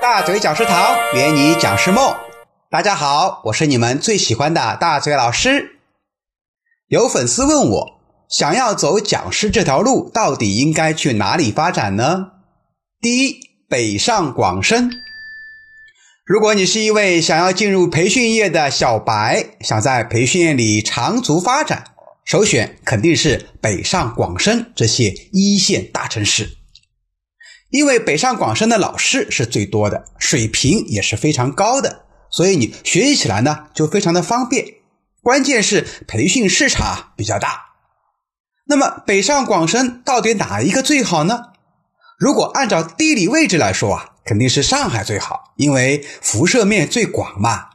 [0.00, 2.14] 大嘴讲师堂，圆你讲师梦。
[2.70, 5.80] 大家好，我是你们最喜欢的大嘴老师。
[6.86, 12.26] 有粉丝问我，想要走讲师这条路，到底应该去哪里发展呢？
[13.00, 14.88] 第一，北上广深。
[16.24, 21.84] 如果你是一位想要进入培训业的小白，想在培训业里长足发展，
[22.24, 26.57] 首选肯定是北上广深这些一线大城市。
[27.70, 34.64] 因为北上广深的老师是最多的，水平也是非常高的，所以你学习起来呢就非常的方便。
[35.22, 37.66] 关键是培训市场比较大。
[38.66, 41.40] 那么北上广深到底哪一个最好呢？
[42.18, 47.66] 如果按照地理位置来说啊，肯定是上海最好，因为辐射面最广嘛，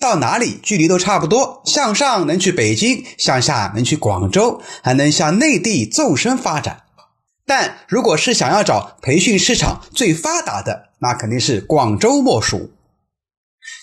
[0.00, 1.62] 到哪里距离都差不多。
[1.66, 6.82] 向上能去北京，向下能去广州，还能向内地纵深发展。
[7.46, 12.72] 但如果是想要找培训市场最发达的，那肯定是广州莫属。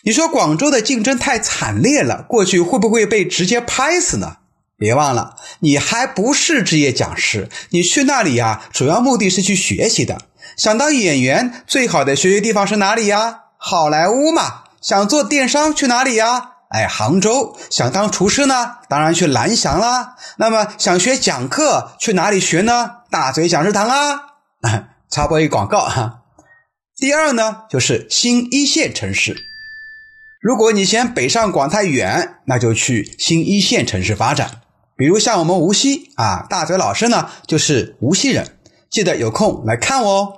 [0.04, 4.38] 你说广州的竞争太惨烈了，过去会不会被直接拍死呢？
[4.78, 10.22] 别忘了，你还不是职业讲师，你去那里呀，主要目的是去学习的。
[10.56, 13.42] 想当演员，最好的学习地方是哪里呀？
[13.58, 14.64] 好莱坞嘛。
[14.82, 16.52] 想做电商，去哪里呀？
[16.70, 17.58] 哎，杭州。
[17.70, 20.16] 想当厨师呢，当然去蓝翔啦。
[20.38, 22.99] 那么想学讲课，去哪里学呢？
[23.12, 24.36] 大嘴讲师堂啊，
[25.10, 26.22] 插播一广告哈。
[26.96, 29.36] 第二呢，就是新一线城市。
[30.40, 34.62] 如果你嫌北上广太远，那就去新一线城市发展。
[34.96, 38.60] 比如像我们无锡啊，大嘴老师呢就是无锡人，
[38.92, 40.34] 记得有空来看我哦。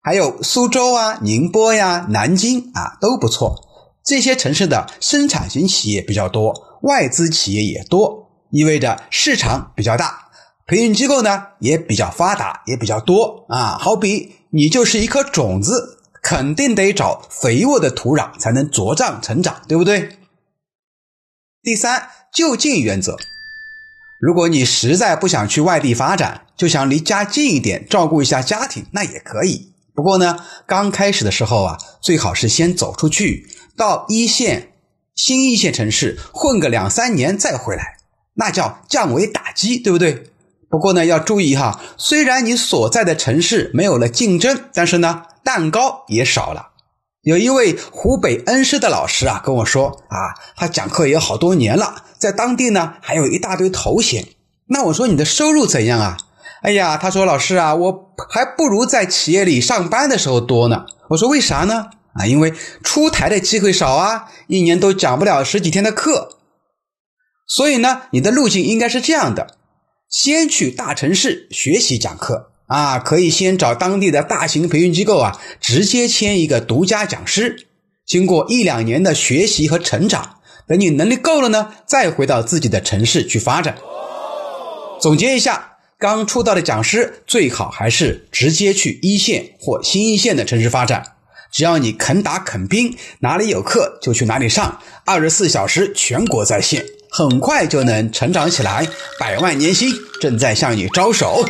[0.00, 3.56] 还有苏州啊、宁波呀、南京啊都不错。
[4.04, 10.27] 这些城市的生产型企业比较多，外资企业也多，意味着市场比较大。
[10.68, 13.78] 培训机构呢也比较发达，也比较多啊。
[13.80, 20.18] 好比你就是一颗种子，肯定得找肥沃的土壤才能茁壮成长，对不对？
[21.62, 23.16] 第三，就近原则。
[24.20, 29.72] 如果你实在不想去外地发展，就想离家近一点，照顾一下家庭，那也可以。
[29.94, 34.72] 不过呢，刚开始的时候啊，最好是先走出去，到一线、
[35.14, 37.96] 新一线城市混个两三年再回来，
[38.34, 40.30] 那叫降维打击，对不对？
[40.70, 46.68] 不过呢，要注意哈，虽然你所在的城市没有了竞争，但是呢，蛋糕也少了。
[47.22, 54.28] 有一位湖北恩施的老师啊跟我说啊，他讲课也好多年了，在当地呢还有一大堆头衔。
[54.66, 56.16] 那我说你的收入怎样啊？
[56.62, 60.84] 哎呀，他说老师啊，我还不如在企业里上班的时候多呢。
[61.08, 61.86] 我说为啥呢？
[62.14, 62.52] 啊，因为
[62.82, 66.36] 出台的机会少啊，一年都讲不了十几天的课。
[67.46, 69.57] 所以呢，你的路径应该是这样的。
[70.08, 77.66] 先去大城市学习讲课啊，可以先找当地的大型培训机构啊，直接签一个独家讲师。
[78.06, 83.76] 经过一两年的学习和成长，等你能力够了呢，再回到自己的城市去发展。
[84.98, 91.04] 总结一下，刚出道的讲师最好还是直接去一线或新一线的城市发展。
[91.50, 96.84] 只要你肯打肯拼，哪里有课就去哪里上，二十四小时全国在线。
[97.10, 98.86] 很快就能成长起来，
[99.18, 101.42] 百万年薪正在向你招手。